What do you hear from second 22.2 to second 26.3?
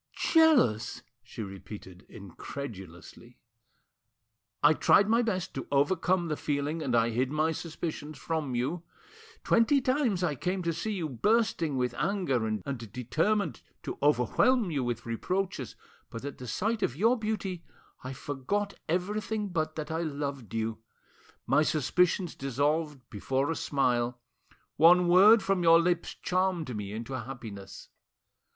dissolved before a smile; one word from your lips